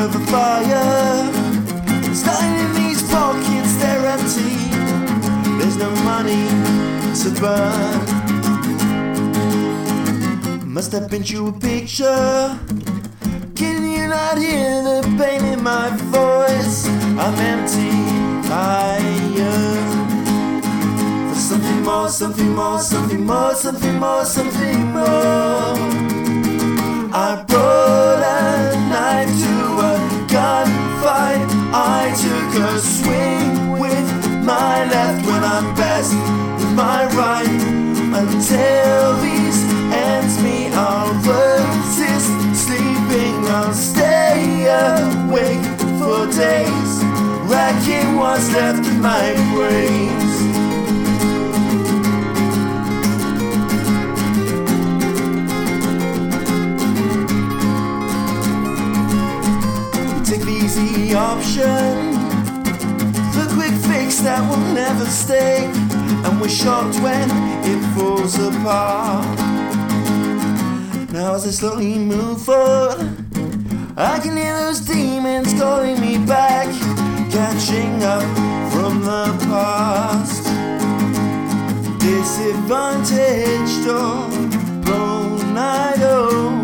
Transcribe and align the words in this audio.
of 0.00 0.14
a 0.16 0.18
fire. 0.26 1.32
Starting 2.14 2.54
in 2.64 2.72
these 2.74 3.02
pockets, 3.10 3.76
they're 3.80 4.06
empty. 4.06 4.56
There's 5.58 5.76
no 5.76 5.90
money 6.12 6.48
to 7.20 7.28
burn. 7.40 8.00
Must 10.66 10.92
have 10.92 11.10
been 11.10 11.24
you 11.24 11.48
a 11.48 11.52
picture. 11.52 12.58
Can 13.54 13.84
you 13.94 14.08
not 14.08 14.38
hear 14.38 14.82
the 14.82 15.02
pain 15.18 15.44
in 15.44 15.62
my 15.62 15.90
voice? 16.16 16.86
I'm 17.22 17.36
empty. 17.52 17.92
I 18.52 18.98
yearn 19.36 20.62
for 21.28 21.38
something 21.38 21.82
more, 21.82 22.08
something 22.08 22.54
more, 22.54 22.80
something 22.80 23.26
more, 23.26 23.54
something 23.54 23.98
more, 23.98 24.24
something 24.24 24.92
more. 24.92 25.76
I 27.12 27.44
brought 27.46 27.89
my 36.80 37.04
right. 37.22 37.62
Until 38.20 39.16
these 39.20 39.58
ends 40.08 40.34
me. 40.42 40.58
I'll 40.72 41.12
resist 41.28 42.32
sleeping. 42.64 43.36
I'll 43.56 43.74
stay 43.74 44.64
awake 44.64 45.66
for 45.98 46.20
days, 46.44 46.92
racking 47.52 48.16
what's 48.16 48.48
left 48.52 48.86
in 48.86 48.98
my 49.00 49.26
brains. 49.52 50.30
take 60.28 60.44
the 60.50 60.56
easy 60.64 61.14
option. 61.14 61.92
The 63.36 63.44
quick 63.54 63.76
fix 63.88 64.20
that 64.20 64.40
will 64.48 64.66
never 64.72 65.04
stay. 65.04 65.89
And 66.24 66.40
we're 66.40 66.48
shocked 66.48 66.98
when 67.00 67.28
it 67.64 67.80
falls 67.94 68.38
apart. 68.38 69.26
Now 71.12 71.34
as 71.34 71.46
I 71.46 71.50
slowly 71.50 71.98
move 71.98 72.40
forward, 72.42 73.00
I 73.96 74.18
can 74.20 74.36
hear 74.36 74.56
those 74.60 74.80
demons 74.80 75.52
calling 75.54 76.00
me 76.00 76.18
back, 76.18 76.68
catching 77.30 78.02
up 78.02 78.22
from 78.72 79.02
the 79.02 79.26
past. 79.48 80.44
Disadvantaged 82.00 83.86
or 83.88 84.28
blown, 84.84 85.56
I 85.56 85.94
know. 85.98 86.62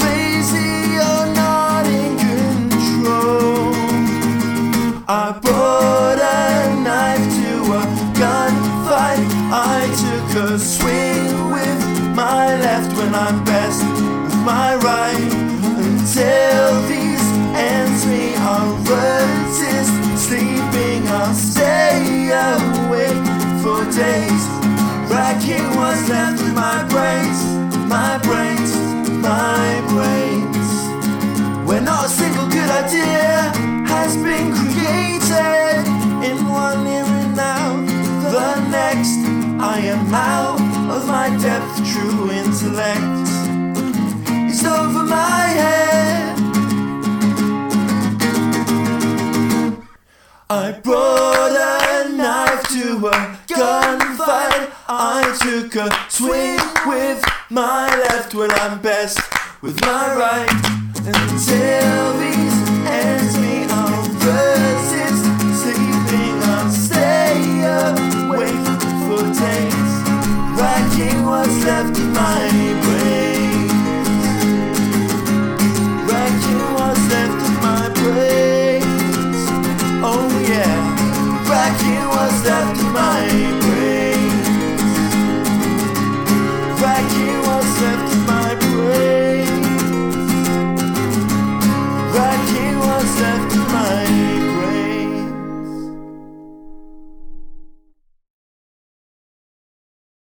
Lazy 0.00 0.96
or 1.10 1.26
not 1.34 1.86
in 1.86 2.16
control. 2.18 3.74
I 5.06 5.38
brought 5.42 6.03
when 13.04 13.14
I'm 13.14 13.44
best 13.44 13.82
with 14.24 14.36
my 14.44 14.76
right. 14.76 15.30
Until 15.86 16.70
these 16.88 17.26
ends 17.70 18.06
me 18.06 18.34
I'll 18.36 18.76
resist 18.88 19.94
sleeping. 20.26 21.00
I'll 21.08 21.34
stay 21.34 22.30
awake 22.32 23.26
for 23.62 23.80
days, 24.02 24.44
racking 25.12 25.66
what's 25.76 26.08
left 26.08 26.40
in 26.40 26.54
my 26.54 26.80
brains, 26.92 27.38
my 27.96 28.12
brains, 28.26 28.72
my 29.30 29.68
brains. 29.92 30.68
Where 31.68 31.82
not 31.82 32.06
a 32.06 32.08
single 32.08 32.48
good 32.48 32.70
idea 32.82 33.52
has 33.92 34.16
been 34.16 34.48
created 34.60 35.84
in 36.28 36.36
one 36.48 36.86
here 36.86 37.10
and 37.20 37.36
now. 37.36 37.68
The 38.34 38.50
next, 38.70 39.18
I 39.60 39.78
am 39.92 40.14
out 40.14 40.43
my 41.24 41.38
depth, 41.38 41.76
true 41.90 42.30
intellect. 42.30 43.28
is 44.50 44.62
over 44.66 45.04
my 45.04 45.46
head. 45.60 46.38
I 50.50 50.72
brought 50.82 51.52
a 51.52 52.10
knife 52.10 52.68
to 52.74 53.06
a 53.06 53.38
gunfight. 53.48 54.70
I 54.86 55.22
took 55.40 55.74
a 55.76 55.88
swing 56.10 56.60
with 56.86 57.24
my 57.48 57.88
left 58.02 58.34
when 58.34 58.50
I'm 58.50 58.82
best 58.82 59.18
with 59.62 59.80
my 59.80 60.14
right 60.14 60.50
until 61.06 62.18
the 62.20 62.53
what's 71.44 71.64
left 71.66 71.98
of 71.98 72.06
my 72.14 72.83